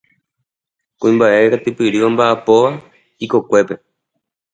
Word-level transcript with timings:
Kuimbaʼe 0.99 1.49
katupyry 1.51 1.99
ombaʼapóva 2.07 2.69
ikokuépe. 3.23 3.73